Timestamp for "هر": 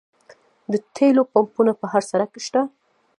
1.91-2.03